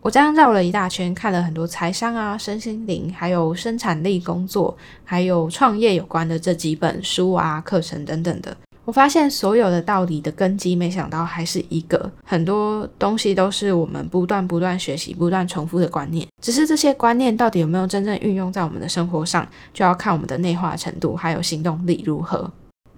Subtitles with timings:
[0.00, 8.56] 我这样绕了一大圈，看了很多财商啊、身心灵，还有生产力工作，还有创业有关的这几本书啊、课程等等的。
[8.84, 16.26] 我发现所有的道理的根基，没想到还是一个，很多东西都是我们不断不断学习、不断重复的观念。
[16.40, 22.50] 只是这些观念到底有没有真正运用在我们的生活上，就要看我们的内化程度，还有行动力如何。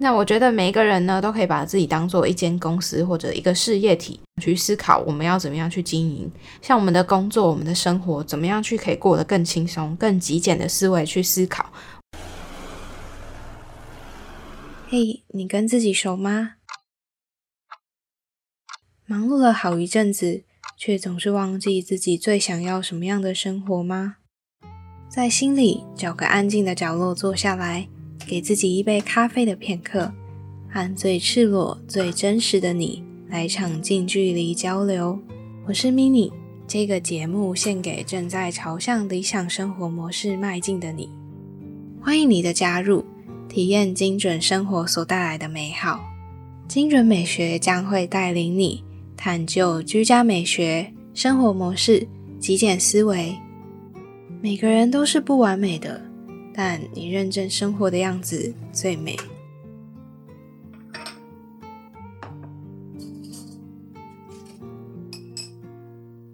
[0.03, 6.27] 那我觉得每一个人呢，都可以把自己当做一间公司或者一个事业体去思考，我们要怎么样去经营。
[6.59, 11.71] 像我们的工作、我们的生活，怎么样去可以过得更轻松、更极简的思维去思考。
[14.89, 16.53] 嘿，你跟自己熟吗？
[19.05, 20.45] 忙碌了好一阵子，
[20.75, 24.15] 却总是忘记自己最想要什么样的生活吗？
[25.07, 27.87] 在心里找个安静的角落坐下来。
[28.31, 30.09] 给自己一杯咖啡的片刻，
[30.69, 35.19] 和最赤裸、最真实的你来场近距离交流。
[35.67, 36.31] 我是 mini，
[36.65, 41.09] 这个节目献给正在朝向理想生活模式迈进的你。
[42.01, 43.03] 欢迎你的加入，
[43.49, 45.99] 体验精准生活所带来的美好。
[46.69, 48.81] 精准美学将会带领你
[49.17, 52.07] 探究居家美学、生活模式、
[52.39, 53.35] 极简思维。
[54.41, 56.09] 每个人都是不完美的。
[56.63, 59.17] 但你认真生活的样子最美。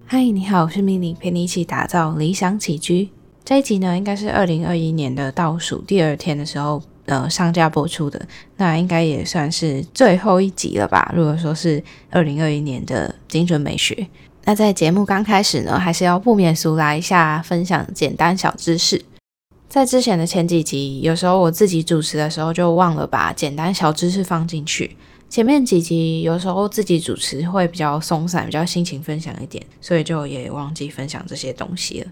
[0.05, 3.07] 嗨，你好，我是米妮，陪你一起打造理想起居。
[3.45, 8.27] 这一集呢，应该是二零二一年的倒数第二天的时候，呃，上架播出的。
[8.57, 11.09] 那应该也算是最后一集了吧？
[11.15, 14.05] 如果说是二零二一年的精准美学，
[14.43, 19.01] 那在节目刚开始呢，还是要不免俗来一下，分享简单小知识。
[19.69, 24.95] 在之前的前几集，有时候我自己主持的时候就忘了把简单小知识放进去。
[25.29, 32.07] 前面几集有时候自己主持会比较松散，比较心情分享一点，所以就也忘记分享这些东西了。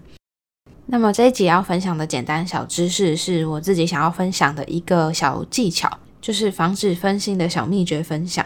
[0.84, 5.90] 那么这一集要分享的简单小知识，是我自己想要分享的一个小技巧，
[6.20, 8.44] 就是防止分心的小秘诀分享。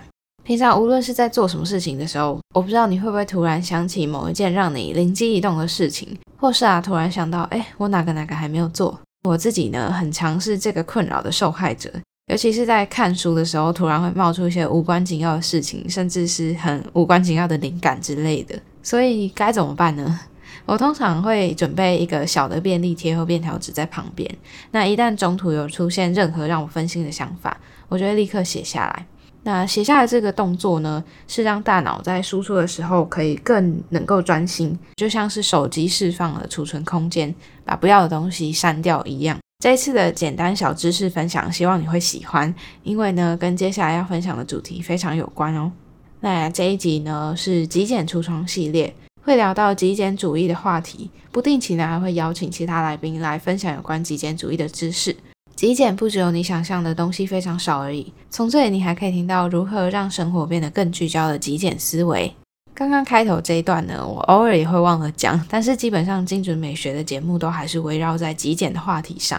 [0.51, 6.19] 平常无论是在做什么事情的时候，我不知道你会不会突然想起某一件让你灵机一动的事情。
[6.37, 8.99] 或是啊，突然想到，哎，我哪个哪个还没有做？
[9.29, 11.89] 我自己呢，很尝试这个困扰的受害者，
[12.27, 18.59] 尤其是在看书的时候，突然会冒出一些无关紧要的事情，甚至是很无关紧要的灵感之类的。
[18.83, 20.19] 所以该怎么办呢？
[20.67, 24.29] 我通常会准备一个小的便利贴或便条纸在旁边。
[24.73, 27.57] 那一旦中途有出现任何让我分心的想法，
[27.89, 29.07] 我就会立刻写下来。
[29.43, 37.35] 那写下的这个动作呢，是让大脑在输出的时候可以更能够专心，就像是手机释放了储存空间，
[37.65, 39.39] 把不要的东西删掉一样。
[39.63, 45.73] 这一次的简单小知识分享，希望你会喜欢，因为呢，跟接下来要分享的主题非常有关哦。
[46.21, 55.17] 那这一集呢是极简橱窗系列，会聊到极简主义的话题，不定期呢还会邀请其他来宾来分享有关极简主义的知识。
[55.61, 58.11] 极简不只有你想象的东西非常少而已。
[58.31, 62.35] 从这里你还可以听到如何让生活变得更聚焦的极简思维。
[62.73, 69.39] 刚刚开头这一段呢，我偶尔也会忘了讲，但是基本上精准美学的节目都还是围绕在极简的话题上。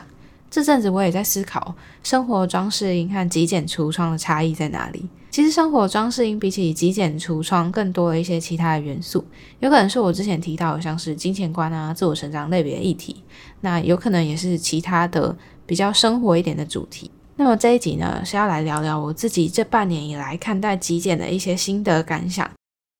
[0.51, 1.73] 这阵子我也在思考，
[2.03, 5.09] 生活装饰音和极简橱窗的差异在哪里？
[5.31, 9.25] 其实生活装饰音比起极简橱窗更多了一些其他的元素，
[9.59, 13.15] 有可能是我之前提到的，像是金钱观啊、自我成长类别的议题，
[13.61, 15.35] 那有可能也是其他的。
[15.71, 17.09] 比较生活一点的主题。
[17.37, 22.45] 那么这一集呢，是要来聊聊我自己这半年以来看待极简的一些心得感想。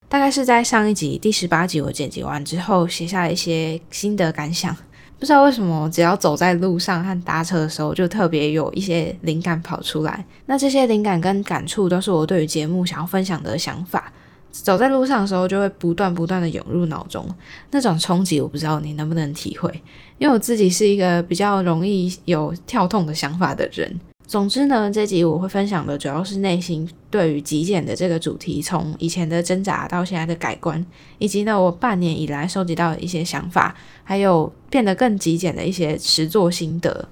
[0.08, 4.74] 大概是在上一集第十八集我剪辑完之后，写下一些心得感想。
[5.20, 10.26] 不知道为什么，只要走在路上和搭车的时候，就特别有一些灵感跑出来。
[10.46, 14.14] 那这些灵感跟感触，都是我对于节目想要分享的想法。
[14.52, 17.28] 走在路上的时候，就会不断不断的涌入脑中，
[17.72, 19.72] 那种冲击，我不知道你能不能体会。
[20.18, 24.00] 因为我自己是一个比较容易有跳痛的想法的人。
[24.28, 30.86] 总之呢，这集我会分享的主要是内心对于极简的这个主题，从以前的挣扎到现在的改观，
[31.18, 37.10] 以及呢我半年以来收集到的一些想法，还有变得更极简的一些实作心得。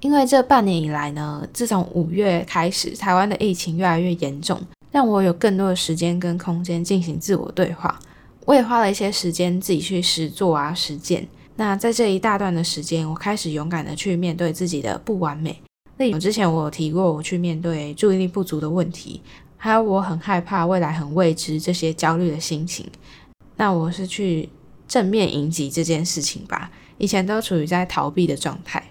[0.00, 4.60] 因为这半年以来呢，自从五月开始，台湾的疫情越来越严重。
[4.90, 7.98] 让我有更多的时间跟空间进行自我对话，
[8.46, 11.26] 我也花了一些时间自己去实做啊实践。
[11.56, 15.60] 那在这一大段的时间，我开始勇敢的去面对自己的不完美。
[15.96, 19.20] 例如之前我有提过，我去面对注意力不足的问题，
[19.56, 22.86] 还有我很害怕未来很未知这些焦虑的心情。
[23.56, 24.48] 那我是去
[24.86, 26.70] 正面迎击这件事情吧。
[26.96, 28.82] 以前都处于在逃避的状态。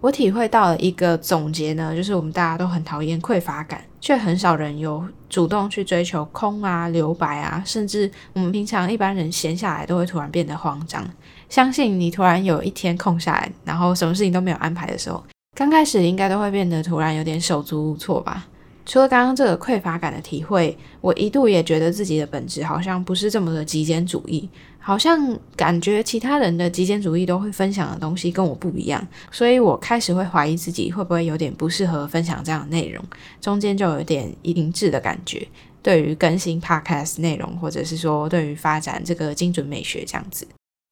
[0.00, 3.84] 我体会到了一个总结呢，就是我们大家都很讨厌匮乏感。
[4.00, 11.06] 却很少人有主动去追求空啊、留白啊，甚至我们平常一般人闲下来都会突然变得慌张。
[11.48, 15.22] 相信你突然有一天空下来，然后什么事情都没有安排的时候，
[15.56, 18.46] 刚开始应该都会变得突然有点手足无措吧。
[18.90, 24.48] 除了刚刚这个匮乏感的体会，我一度也觉得自己的本质好像不是这么的极简主义，
[24.80, 33.00] 好像感觉其他人的极简主义都会分享的东西跟我不一样，所以我开始会怀疑自己会不会有点不适合分享这样的内容，
[33.40, 35.46] 中间就有点停滞的感觉。
[35.80, 40.44] 对于更新 podcast 内容，或者是说对于发展这个精准美学这样子，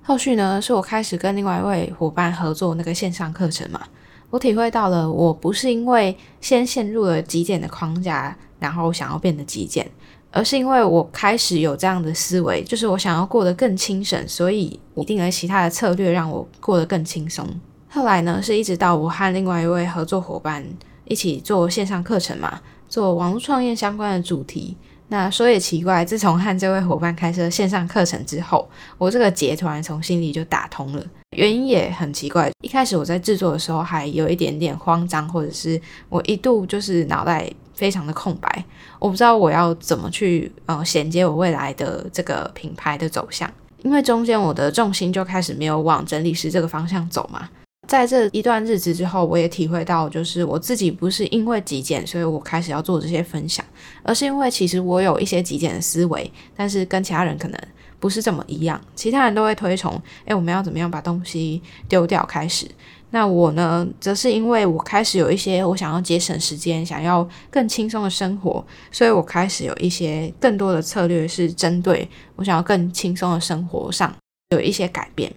[0.04, 3.88] 后续呢是我开始跟另外一位伙伴合作那个线上课程嘛。
[4.30, 9.90] 我体会到了，我不是因为先陷入了极简的框架，然后想要变得极简，
[10.30, 17.46] 而是因为我开始有这样的思维，就是我想要过得更轻省，所以我定了其他的策略，让我过得更轻松。
[17.88, 20.62] 后来呢，是一直到我和另外一位合作伙伴
[21.06, 24.76] 一起做线上课程嘛，做网络创业相关的主题。
[25.08, 31.02] 那说也奇怪，自从和这位伙伴开设线上课程之后，我这个结突然从心里就打通了。
[31.38, 38.64] 原因也很奇怪，一开始我在制作的时候还有一点点慌张，或者是我一度就是脑袋非常的空白，
[38.98, 43.48] 我不知道我要怎么去呃衔接我未来的这个品牌的走向，
[43.84, 47.48] 因为中间我的重心就开始没有往整理师这个方向走嘛。
[47.86, 53.64] 在这一段日子之后，我也体会到，就是我自己不是因为极简，所以我开始要做这些分享，
[54.02, 57.58] 而是因为其实我有一些极简的思维，但是跟其他人可能
[58.00, 58.80] 不是这么一样。
[58.94, 62.66] 其他人都会推崇，诶，我们要怎么样把东西丢掉开始。
[63.10, 68.62] 那我呢，则是因为我开始有一些我想要节省时间，想要更轻松的生活，
[68.92, 72.06] 所以我开始有一些更多的策略是针对
[72.36, 74.14] 我想要更轻松的生活上
[74.50, 75.32] 有一些改变。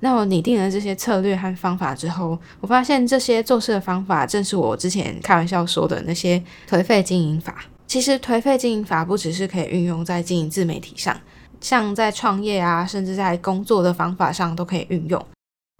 [0.00, 7.64] 那我拟定了这些策略和方法之后，我发现这些做事的方法正是我之前开玩笑说的那些颓废经营法。
[7.86, 11.16] 其实颓废经营法不只是可以运用在经营自媒体上，
[11.62, 15.26] 像在创业啊，甚至在工作的方法上都可以运用。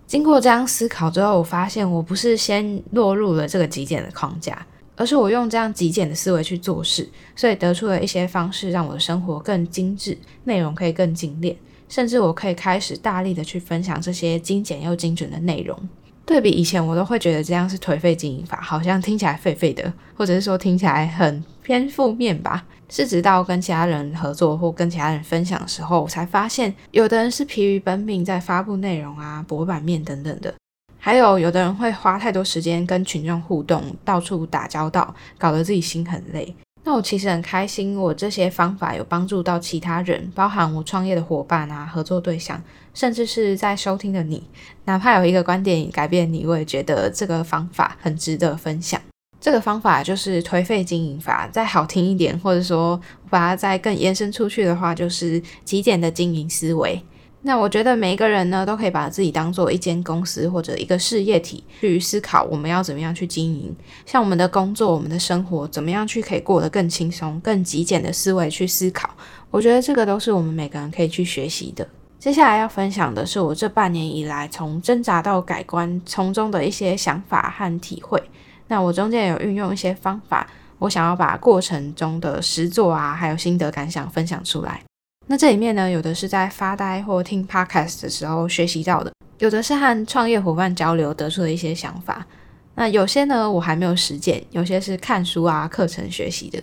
[0.07, 11.57] 经过这样思考之后，我发现我不是先落入了这个极简的框架，而是我用这样极简的思维去做事，所以得出了一些方式，让我的生活更精致，内容可以更精炼。
[11.89, 15.79] 甚至我可以开始大力的去分享这些精简又精准的内容。
[16.25, 22.65] 对比以前，我都会觉得这样是颓废经营法，好像听起来废废的，或者是说听起来很偏负面吧。
[22.93, 30.55] 是直到跟其他人合作或跟其他人分享的时候，我才发现，有的人是疲于奔命在发布内容啊、博版面等等的，
[30.99, 36.55] 还有有的人会花太多时间跟群众互动，到处打交道，搞得自己心很累。
[36.85, 42.63] 那我其实很开心，我这些方法有帮助到其他人，包含我创业的伙伴啊、合作对象，
[42.93, 44.47] 甚至是在收听的你。
[44.85, 49.01] 哪怕有一个观点改变你，我也觉得这个方法很值得分享。
[49.43, 52.99] 这个方法就是颓废经营法，再好听一点，或者说
[53.29, 57.03] 把它再更延伸出去的话，就是极简的经营思维。
[57.41, 63.75] 那我觉得每一个人呢，都可以把自己当做一间公司或者一个事业体去思考，我们要怎么样去经营。
[64.07, 69.11] 像我们的工作、我们的生活，怎么样去可以过得更轻松、更极简的思维去思考。
[69.51, 71.85] 我觉得这个都是我们每个人可以去学习的。
[72.21, 78.23] 接下来要分享的是我这半年以来从挣扎到改观，从中的一些想法和体会。
[78.69, 80.47] 那我中间有运用一些方法，
[80.79, 84.83] 我想要把过程中的实作啊，还有心得感想分享出来。
[85.27, 92.27] 那这里面呢，有的是在发呆或听 podcast 的时候学习到的，有的是和创业伙伴交流得出的一些想法。
[92.75, 96.61] 那有些呢，我还没有实践，有些是看书啊、课程学习的。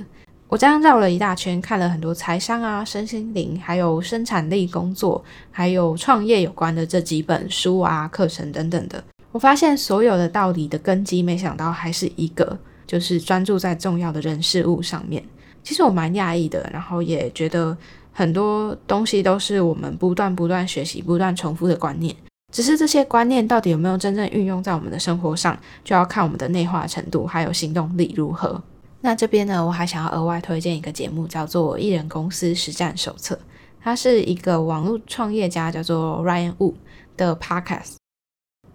[0.47, 9.03] 我这样绕了一大圈，看了很多财商啊、身心灵，还有生产力工作，还有创业有关的这几本书啊、课程等等的。
[9.31, 12.57] 我发现所有的道理的根基，没想到还是一个，
[12.87, 15.23] 就是专注在重要的人事物上面。
[15.63, 17.77] 其实我蛮讶异的，然后也觉得。
[18.11, 22.13] 很多东西都是我们不断不断学习、不断重复的观念，
[22.51, 28.61] 只是这些观念到底有没有真正运用在我们的生活上，就要看我们的内化程度还有行动力如何。
[28.99, 33.35] 那这边呢，我还想要额外推荐一个节目，叫做《艺人公司实战手册》，
[33.81, 36.73] 它是一个网络创业家叫做 Ryan Wu
[37.15, 37.93] 的 Podcast，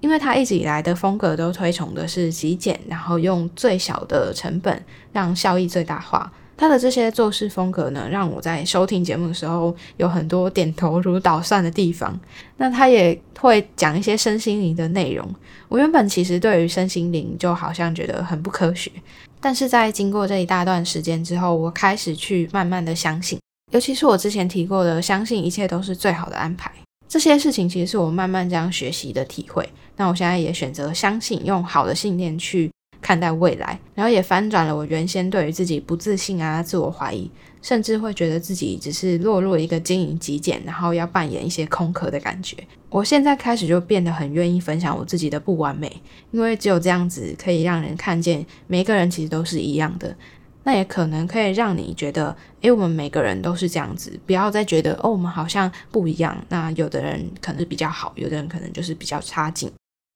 [0.05, 6.31] 因为他一直以来的风格都推崇的是极简，然后用最小的成本让效益最大化。
[6.59, 12.21] 他的这些做事风格呢，让我在收听节目的时候有很多点头如捣蒜的地方。
[12.59, 15.27] 那他也会讲一些身心灵的内容。
[15.71, 18.93] 我原本其实对于身心灵就好像觉得很不科学，
[19.41, 23.41] 但是在经过这一大段时间之后，我开始去慢慢的相信，
[23.73, 26.71] 尤其是我之前提过的，相信一切都是最好的安排。
[27.15, 29.69] 这些事情其实是我慢慢这样学习的体会。
[29.97, 32.69] 那我现在也选择相信，用好的信念去。
[33.01, 37.31] 看待未来，然后也翻转了我原先对于自己不自信啊、自我怀疑，
[37.61, 42.57] 甚至会觉得自己只是落入一个经营极简，然后要扮演一些空壳的感觉。
[42.89, 50.17] 我现在开始就变得很愿意分享我自己的不完美，因为只有这样子可以让人看见每个人其实都是一样的。
[50.65, 56.37] 那也可能可以让你觉得，诶，我们每个人都是这样子，不要再觉得哦，我们好像不一样。
[56.49, 59.71] 那有的人可能是比较好，有的人可能就是比较差劲。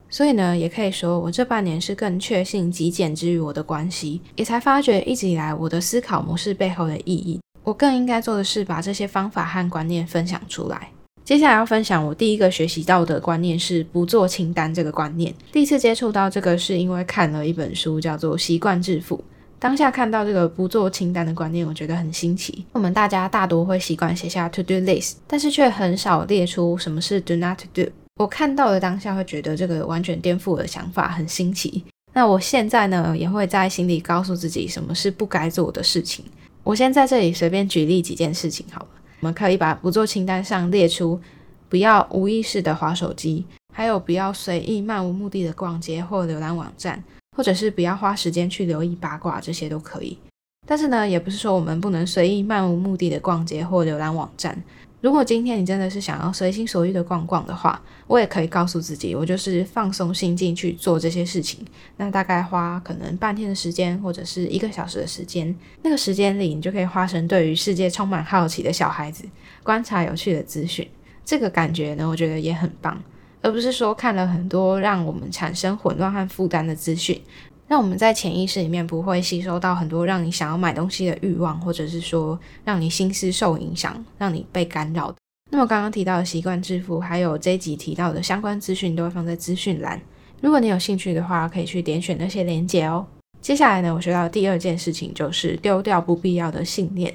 [0.08, 7.38] 所以呢，也可以说我这半年是更确信极简之于我的关系，也才发觉一直以来我的思考模式背后的意义。
[7.62, 10.90] 我更应该做的是把这些方法和观念分享出来。
[11.22, 15.34] 接下来要分享我第一个学习到的观念是不做清单这个观念。
[15.52, 19.18] 第一次接触到这个是因为看了一本书，叫做《习惯致富》。
[19.58, 22.64] 当下看到这个不做清单的观念，我觉得很新奇。
[22.72, 27.82] 我们大家大多会习惯写下 to do list，但是却很少列出什么是 do not do。
[28.16, 31.84] 我看到的当下会觉得这个完全颠覆我的想法，很新奇。
[32.12, 36.24] 那我现在呢，也会在心里告诉自己什么是不该做的事情。
[36.62, 38.88] 我先在这里随便举例几件事情好了。
[39.20, 41.20] 我们可以把不做清单上列出：
[41.68, 47.02] 不要无意识的划手机，还有不要随意漫无目的的逛街或浏览网站。
[47.38, 50.18] 或者是不要花时间去留意八卦，这些都可以。
[50.66, 54.60] 但是呢，也不是说我们不能随意漫无目的的逛街或浏览网站。
[55.00, 61.64] 如果今天你真的是想要随心所欲的逛逛的话，我也可以告诉自己，我就是放松心境去做这些事情。
[61.96, 65.54] 那大概花可能半天的时间，或者是一个小时的时间。
[65.84, 69.24] 那个时间里，你就可以化成对于世界充满好奇的小孩子，
[69.62, 70.84] 观察有趣的资讯。
[71.24, 73.00] 这个感觉呢，我觉得也很棒。
[73.40, 77.20] 而不是说看了很多让我们产生混乱和负担的资讯，
[77.66, 85.16] 让我们在潜意识里面不会吸收到很多让你想要买东西的欲望，或者是说让你心思受影响，让你被干扰的。
[85.50, 90.00] 那么刚刚提到的习惯致富，还有这一集提到的相关资讯，都会放在资讯栏。
[90.40, 93.06] 如果你有兴趣的话，可以去点选那些连结哦。
[93.40, 97.14] 接下来呢，我学到的第二件事情就是丢掉不必要的信念。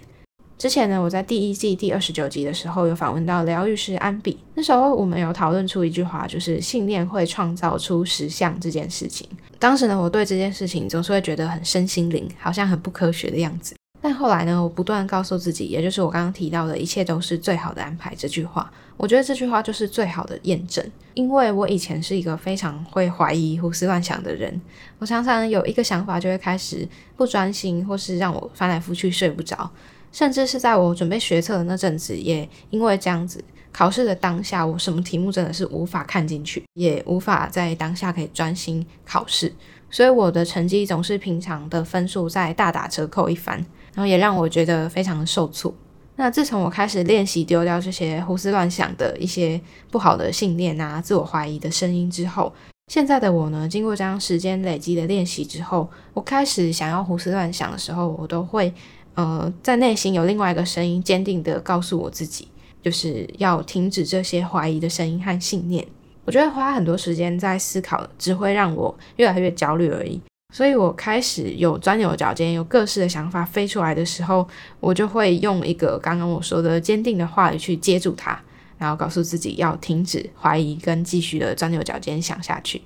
[0.57, 9.27] 之前呢，我在第一季第二十九集的时候有访问到疗愈师安比，那时候我们有讨论出一句话，就是信念会创造出实相这件事情。
[9.59, 13.75] 当时呢，我对这件事情总是会觉得很身心灵，好像很不科学的样子。
[14.01, 20.85] 但后来呢，我不断告诉自己，也就是我刚刚提到的一切都是最好的安排这句话，我觉得这句话就是最好的验证。
[21.13, 24.59] 因为我以前是一个非常会怀疑、胡思乱想的人，
[24.99, 29.71] 我常常有一个想法就会开始不专心，或是让我翻来覆去睡不着。
[30.13, 39.51] 甚至是在我准备学测的那阵子，也因为这样子，考试的当下，我什么题目真的是无法看进去，也无法在当下可以专心考试，
[39.89, 43.57] 所以我的成绩总是平常的分数在大打折扣一番，
[43.93, 45.73] 然后也让我觉得非常的受挫。
[46.15, 52.53] 那自从我开始练习丢掉这些胡思乱想的一些不好的信念啊、自我怀疑的声音之后，
[52.89, 58.71] 现在的我呢，经过这样时间累积的练习之后，我开始想要胡思乱想的时候，我都会。
[59.15, 62.47] 呃，在内心有另外一个声音，坚定的告诉我自己，
[62.81, 65.85] 就是要停止这些怀疑的声音和信念。
[66.25, 70.19] 我觉得花很多时间在思考，只会让我越来越焦虑而已。
[70.53, 74.47] 所以我开始有钻牛角尖，有各式的想法飞出来的时候，
[74.79, 78.39] 我就会用一个刚刚我说的坚定的话语去接住它，
[78.77, 82.81] 然后告诉自己要停止怀疑，跟继续的钻牛角尖想下去。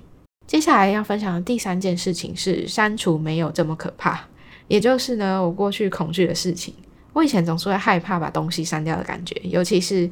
[0.46, 4.26] 接下来要分享的第三件事情是，删除没有这么可怕。
[4.68, 6.72] 也就是呢，我过去恐惧的事情，
[7.12, 10.08] 我以前总是会害怕把东西删掉的感觉，尤其是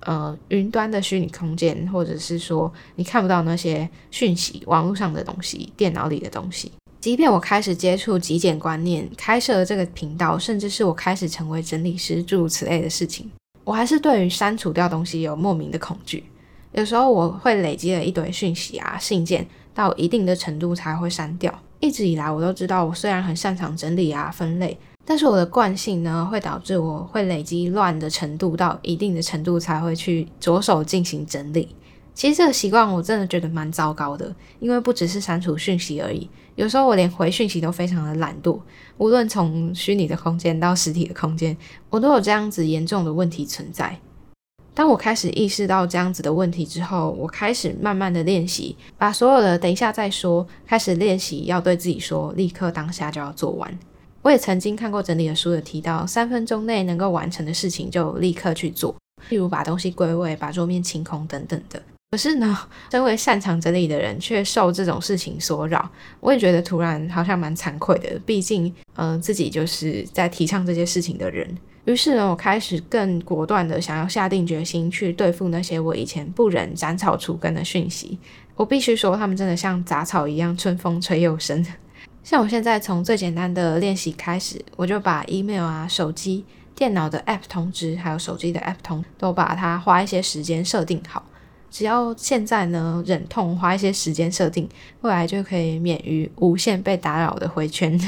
[0.00, 6.70] 呃云端的虚拟空间，或者是说你看不到那些讯息，网络上的东西，电脑里的东西。
[7.00, 13.30] 即便我开始接触极简观念，开设了这个频道，甚至是我开始成为整理师，诸如此类的事情，
[13.64, 16.24] 我还是对于删除掉东西有莫名的恐惧。
[16.72, 21.58] 有时候我会累积了一堆讯息啊、信件，到一定的程度才会删掉。
[21.80, 31.74] 一直以来，我都知道，我虽然很擅长整理啊、分类，但是我的惯性呢，会导致我会累积乱的程度到一定的程度才会去着手进行整理。
[32.12, 38.60] 其实这个习惯我真的觉得蛮糟糕的，因为不只是删除讯息而已，有时候我连回讯息都非常的懒惰。
[38.98, 41.56] 无论从虚拟的空间到实体的空间，
[41.88, 43.98] 我都有这样子严重的问题存在。
[44.72, 53.78] 当我开始意识到这样子的问题之后，我开始慢慢的练习，把所有的等一下再说，开始练习要对自己说，立刻当下就要做完。
[54.22, 58.94] 我也曾经看过整理的书，有提到三分钟内能够完成的事情就立刻去做，
[59.28, 61.82] 例如把东西归位、把桌面清空等等的。
[62.12, 62.58] 可是呢，
[62.90, 68.18] 身为擅长整理的人却受这种事情所扰，我也觉得突然好像蛮惭愧的。
[68.24, 71.56] 毕竟，嗯，自己就是在提倡这些事情的人。
[71.86, 78.18] 于是呢，我开始更果断的想要下定决心去对付那些我以前不忍斩草除根的讯息。
[78.54, 81.64] 我必须说，他们真的像杂草一样，春风吹又生。
[82.22, 86.44] 像我现在从最简单的练习开始，我就把 email 啊、手机、
[86.74, 91.24] 电脑的 app 通知，还有手机的 app 通，都把它花一些时间设定好。
[91.70, 94.68] 只要现在呢忍痛花一些时间设定，
[95.00, 97.98] 未来就可以免于无限被打扰的回圈。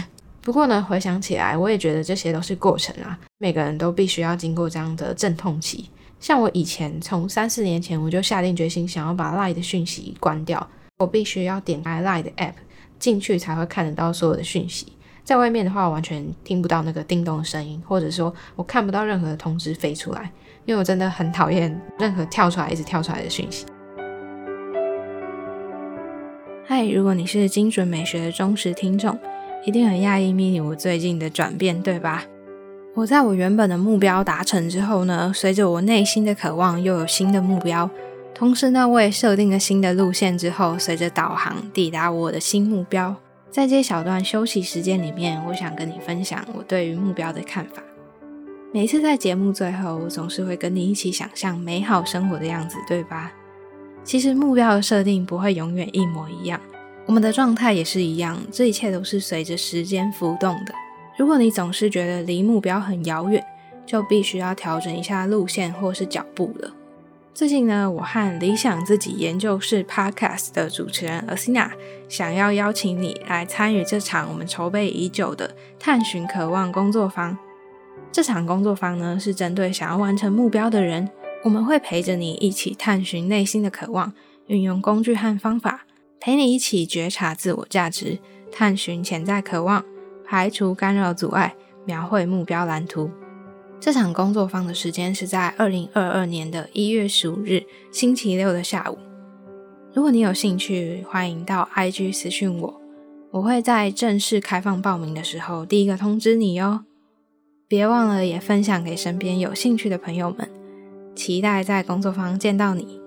[0.45, 5.89] 不过呢，回想起来，我也觉得这些都是过程啊，每个人都必须要经过这样的阵痛期。
[6.19, 10.69] 像我以前从三四年前我就下定决心想要把 Line 的讯息关掉，
[10.99, 12.55] 我必须要点开 Line 的 App
[12.99, 14.93] 进去才会看得到所有的讯息。
[15.23, 20.33] 在外面的话，完全听不到那个叮咚的声音，或者说我看不到任何的通知飞出来，
[20.65, 23.65] 因为我真的很讨厌任何跳出来一直跳出来的讯息。
[26.67, 29.17] 嗨，如果你是精准美学的忠实听众，
[29.65, 32.25] 一定很讶异 mini 我最近的转变，对吧？
[32.95, 37.89] 我在我原本的目标达成之后呢，随着我内心的渴望，又有新的目标。
[38.35, 43.15] 同时呢，我也设定了新的路线之后，随着导航抵达我的新目标。
[43.51, 47.83] 在这小段休息时间里面，我想跟你分享我对于目标的看法。
[48.73, 53.33] 每次在节目最后，我总是会跟你一起想象美好生活的样子，对吧？
[54.03, 56.59] 其实目标的设定不会永远一模一样，
[57.05, 60.75] 我们的状态也是一样，这一切都是随着时间浮动的。
[61.19, 63.45] 如果你总是觉得离目标很遥远，
[63.85, 66.73] 就必须要调整一下路线或是脚步了。
[67.35, 71.71] 最近呢，我和理想自己研究室 Podcast 的主持人 Asina
[72.09, 77.37] 想要邀请你来参与这场我们筹备已久的探寻渴望工作坊。
[78.13, 81.11] 这场工作坊呢，是针对想要完成目标的人，
[81.43, 84.13] 我们会陪着你一起探寻内心的渴望，
[84.47, 85.87] 运用工具和方法，
[86.25, 88.17] 陪你一起觉察自我价值，
[88.53, 89.85] 探寻潜在渴望。
[90.25, 93.11] 排除干扰阻碍，描绘目标蓝图。
[93.81, 98.97] 这场工作坊的时间是在二零二二年的一月十五日星期六的下午。
[99.93, 102.81] 如果你有兴趣，欢迎到 IG 私讯我，
[103.33, 106.85] 我会在正式开放报名的时候第一个通知你哟。
[107.67, 110.49] 别忘了也分享给身边有兴趣的朋友们，
[111.17, 113.02] 期待在工作坊见到你。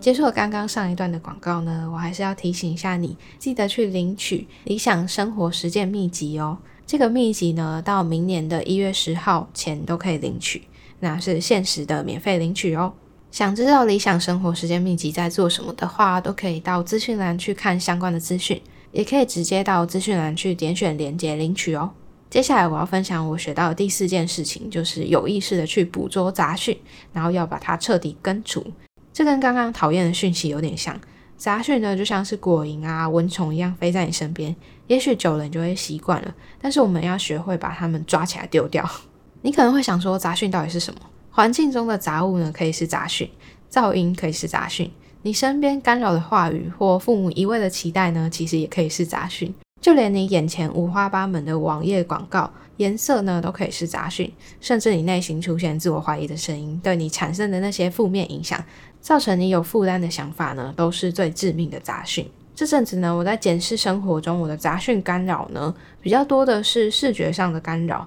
[0.00, 6.56] 结束了刚刚上一段的广告呢，我还是要提醒一下你，记得去领取理想生活实践秘籍哦。
[6.86, 10.62] 这个秘籍呢，到明年的一月十号前都可以领取，
[11.00, 12.94] 那是限时的免费领取哦。
[13.30, 18.58] 想知道理想生活实践秘籍在做什么的话，都可以到资讯栏去看相关的资讯，
[18.92, 21.90] 也可以直接到资讯栏去点选连接领取哦。
[22.30, 26.76] 接下来我要分享我学到的第四件事情，就是有意识的去捕捉杂讯，
[27.12, 28.64] 然后要把它彻底根除。
[29.12, 30.98] 这跟刚刚讨厌的讯息有点像，
[31.36, 34.54] 杂讯呢就像是果蝇啊、蚊虫一样飞在你身边，
[34.86, 36.34] 也许久了你就会习惯了。
[36.60, 38.88] 但是我们要学会把它们抓起来丢掉。
[39.42, 41.00] 你可能会想说，杂讯到底是什么？
[41.30, 43.26] 环境中的杂物呢，可以是杂讯；
[43.70, 44.88] 噪音可以是杂讯；
[45.22, 49.54] 你身边干扰的话语或父母一味的期待呢，其实也可以是杂讯。
[49.80, 54.30] 就连你眼前五花八门的网页广告颜色呢，都可以是杂讯。
[54.60, 58.62] 甚至你内心出现自我怀疑的声音，对你产生的那些负面影响。
[59.00, 62.28] 造成你有负担的想法呢，都是最致命的杂讯。
[62.54, 68.06] 这阵子呢，我在检视生活中我的杂讯干扰呢，比较多的是视觉上的干扰。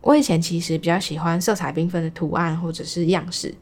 [0.00, 3.52] 我以前其实比较喜欢色彩缤纷的图案或者是样式。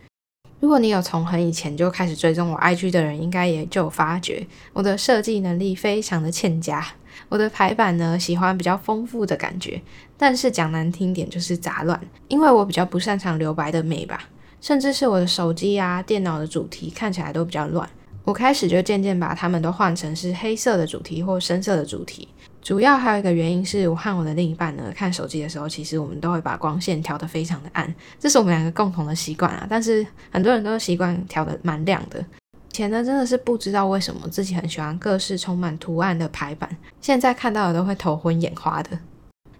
[0.60, 6.86] 如果你有从很以前就开始追踪我 IG 的人，应该也就发觉我的设计能力非常的欠佳。
[7.30, 9.80] 我的排版呢，喜欢比较丰富的感觉，
[10.18, 14.28] 但是讲难听点就是杂乱，因为我比较不擅长留白的美吧。
[14.60, 17.88] 甚至是我的手机啊、电脑的主题看起来都比较乱。
[18.24, 22.26] 我开始就渐渐把它们都换成是黑色的主题或深色的主题。
[22.60, 29.64] 主要还有一个原因是我和我的另一半呢，看手机的时候，其实我们都会把光线调得非常的暗，这是我们两个共同的习惯啊。
[29.70, 32.18] 但是很多人都习惯调得蛮亮的。
[32.18, 36.68] 以前呢，真的是不知道为什么自己很喜欢各式充满图案的排版，
[37.00, 38.98] 现在看到的都会头昏眼花的。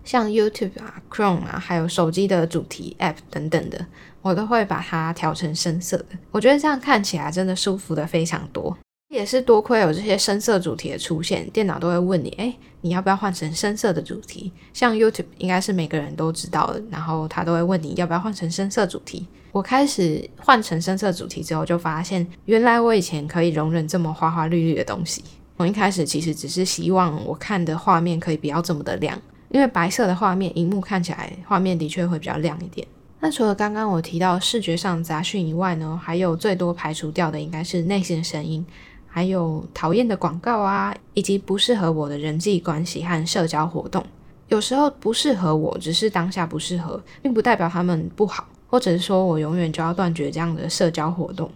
[0.06, 3.84] 像 YouTube 啊、Chrome 啊，还有手机的主题 App 等等的，
[4.22, 6.06] 我都会把它调成深色的。
[6.30, 8.74] 我觉得这样看起来真的舒服的非常多。
[9.08, 14.52] 也是多亏有这些深色主题的出现，电脑都会问你：哎，你要不要换成深色的主题？
[14.72, 19.26] 像 YouTube 应该是每个人都知道的，然后他都会问你要不要换成深色主题。
[19.52, 25.24] 我开始换成深色主题之后，就发现原来我以前可以容忍这么花花绿绿的东西。
[25.56, 29.18] 我一开始其实只是希望我看的画面可以不要这么的亮。
[29.48, 32.87] 因为白色的画面，荧幕看起来画面的确会比较亮一点。
[33.20, 38.64] 那除了刚刚我提到视觉上杂讯以外呢，还有最多排除掉的应该是内心的声音，
[39.09, 44.04] 还有讨厌的广告啊，以及不适合我的人际关系和社交活动。
[44.48, 51.50] 有时候不适合我，只是当下不适合，并不代表他们不好，或者是说我永远就要断绝这样的社交活动。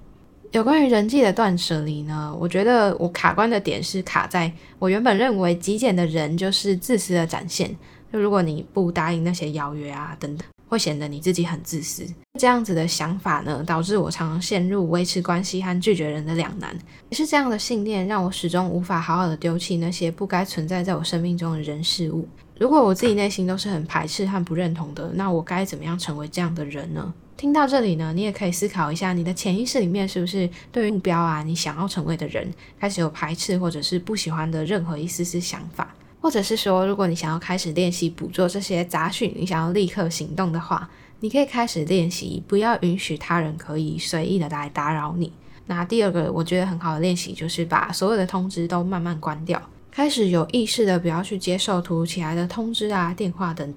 [0.52, 7.76] 有关于人际的断舍离呢，我觉得我卡关的点是卡在我原本认为极简的人就是自私的展现。
[8.12, 12.04] 就如果你不答应那些邀约啊等等，会显得你自己很自私。
[12.40, 16.76] 这样子的想法呢，导致我常常陷入维持关系和拒绝人的两难。
[17.10, 22.28] 也是这样的信念，让我始终无法好好的丢弃那些不该存在在我生命中的人事物。
[22.58, 27.14] 如果我自己内心都是很排斥和不认同的，那我该怎么样成为这样的人呢？
[27.40, 40.86] 听到这里呢，你也可以思考一下，你的潜意识里面是不是对于目标啊，你想要成为的人，开始有排斥或者是不喜欢的任何一丝丝想法，或者是说，如果你想要开始练习捕捉这些杂讯，你想要立刻行动的话，
[41.20, 45.32] 你可以开始练习，不要允许他人可以随意的来打扰你。
[45.64, 53.74] 那第二个我觉得很好的练习，就是把所有的通知都慢慢关掉，开始有意识的不要去接受突如其来的通知啊、电话等。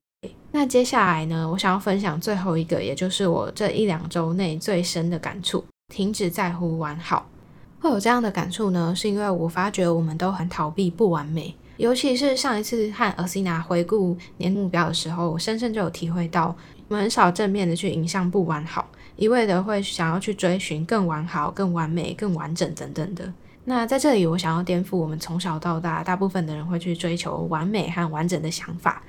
[0.55, 7.27] 那接下来呢，我想要分享最后一个，也就是我这一两周内最深的感触：停止在乎完好。
[7.79, 16.55] 会有这样的感触呢，是因为我发觉我们都很逃避不完美，尤其是上一次和阿西娜回顾年目标的时候，我深深就有体会到，
[16.87, 23.33] 我们很少正面的去迎向不完好，一味的会想要去追寻更完好、更完美、更完整等等的。
[23.65, 29.01] 那在这里，我想要颠覆我们从小到大大部分的人会去追求完美和完整的想法。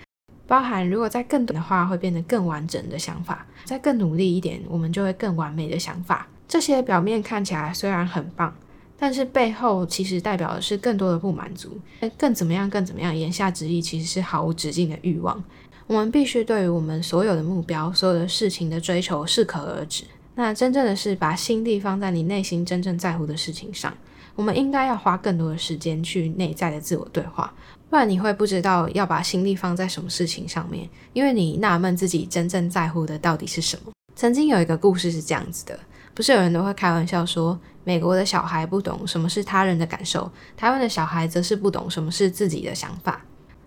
[0.46, 6.26] 包含如果再更短的话，会变得更完整的想法；再更努力一点，我们就会更完美的想法。
[6.46, 8.54] 这些表面看起来虽然很棒，
[8.98, 11.80] 但是背后其实代表的是更多的不满足。
[12.18, 12.68] 更怎么样？
[12.68, 13.16] 更怎么样？
[13.16, 15.42] 言下之意其实是毫无止境的欲望。
[15.86, 20.04] 我们必须对于我们所有的目标、所有的事情的追求适可而止。
[20.34, 23.92] 那真正的是把心力放在你内心真正在乎的事情上。
[24.34, 27.52] 我们应该要花更多的时间去内在的自我对话。
[27.94, 33.92] 不然你会不知道要把心力放在什么事情上面，因为你纳闷自己真正在乎的到底是什么。
[34.16, 35.78] 曾经有一个故事是这样子的，
[36.12, 43.24] 不是有人都会开玩笑说，美国的小孩不懂什么是他人的感受，台湾的小孩则是不懂什么是自己的想法。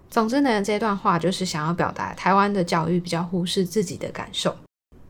[0.09, 4.53] 总之呢，这段话就是想要表达台湾的教育比较忽视自己的感受。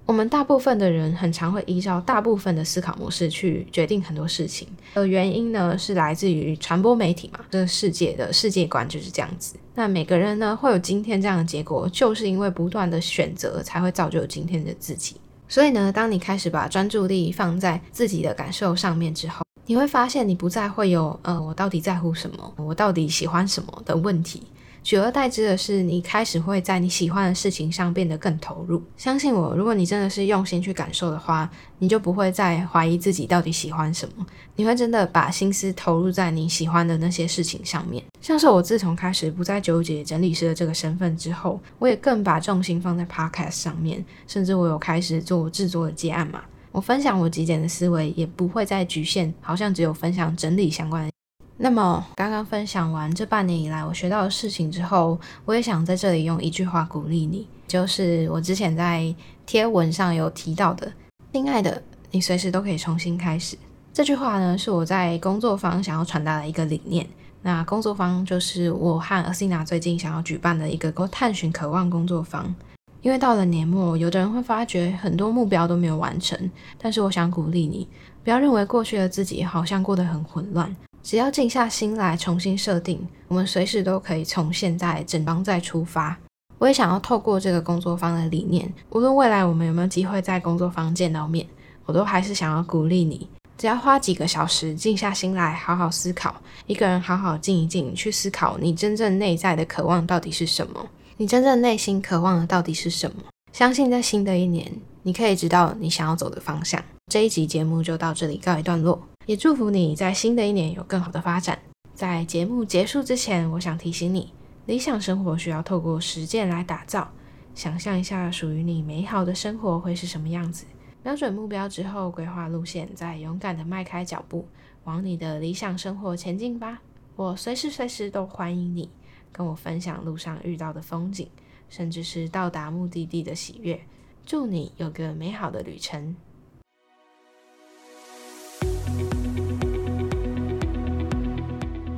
[0.08, 9.56] 我们大部分的人很常会依照大部分的思考模式去决定很多事情，而原因呢是来自于传播媒体嘛，这个世界的世界观就是这样子。
[9.76, 15.18] 那每个人呢会有今天这样的结果，就是因为不断的选择才会造就今天的自己。
[15.50, 24.44] 所以呢，当你开始把专注力放在自己的感受上面之后，你会发现你不再会有呃我到底在乎什么，我到底喜欢什么的问题。
[24.88, 28.82] 取而代之的是，你开始会在你喜欢的事情上变得更投入。
[28.96, 34.26] 相信我，如果你真的是用心去感受的话，你就不会再怀疑自己到底喜欢什么。
[34.56, 38.02] 你会真的把心思投入在你喜欢的那些事情上面。
[38.22, 46.42] 像是我自从开始不再纠结整理师的这个身份之后，我也更把重心放在 podcast 上面，甚至我有开始做制作的接案嘛。
[46.72, 51.12] 我分享我极简的思维，也不会再局限，好像只有分享整理相关的。
[51.60, 59.14] 那么，刚刚分享完这半年以来我学到的事情之后，我也想在这里用一句话鼓励你，就是我之前在
[59.46, 60.92] 贴文上有提到的
[61.34, 63.58] ：“亲爱的，你随时都可以重新开始。”
[63.92, 67.08] 这句话呢，是我在工作坊想要传达的一个理念。
[67.42, 72.54] 那工作坊就是我和阿西娜最近想要举办的一个探寻渴望工作坊。
[73.02, 76.38] 因为到了年末，有的人会发觉很多目标都没有完成，
[76.78, 77.88] 但是我想鼓励你，
[78.24, 80.76] 不要认为过去的自己好像过得很混乱。
[81.08, 86.18] 只要静下心来重新设定，我们随时都可以从现在整装再出发。
[86.58, 91.48] 我也想要透过这个工作坊的理念，无论未来我们有没有机会在工作坊见到面，
[91.86, 93.26] 我都还是想要鼓励你。
[93.58, 103.16] 只要花几个小时静下心来，好好思考，一个人好好静一静，去思考你真正内在的渴望到底是什么，你真正内心渴望的到底是什么。
[103.54, 104.70] 相信在新的一年，
[105.04, 106.84] 你可以知道你想要走的方向。
[107.10, 109.02] 这一集节目就到这里告一段落。
[109.28, 111.60] 也祝福你在新的一年有更好的发展。
[111.94, 114.32] 在节目结束之前，我想提醒你，
[114.66, 117.12] 理想生活需要透过实践来打造。
[117.54, 120.66] 想象一下属于你美好的生活会是什么样子？
[121.04, 124.48] 瞄准目标之后，规划路线，再勇敢的迈开脚步，
[124.86, 126.80] 往你的理想生活前进吧。
[127.18, 128.90] 我随时随地都欢迎你，
[129.34, 131.28] 跟我分享路上遇到的风景，
[131.68, 133.78] 甚至是到达目的地的喜悦。
[134.26, 136.16] 祝你有个美好的旅程。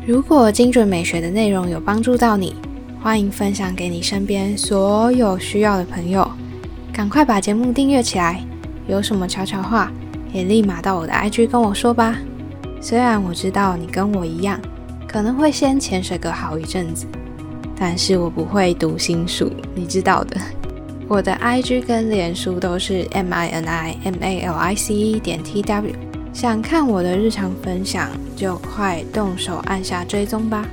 [0.09, 2.55] 如果精准美学的内容有帮助到你，
[2.99, 6.27] 欢迎分享给你身边所有需要的朋友。
[6.91, 8.43] 赶快把节目订阅起来，
[8.87, 9.91] 有什么悄悄话
[10.33, 12.17] 也立马到我的 IG 跟我说吧。
[12.81, 14.59] 虽然我知道你跟我一样，
[15.07, 17.05] 可能会先潜水个好一阵子，
[17.77, 20.41] 但是我不会读心术，你知道的。
[21.07, 26.08] 我的 IG 跟脸书都是 M I N I M A L I C E 点 T W。
[26.33, 30.65] 想看我的日常分享，就快动手按下追踪吧。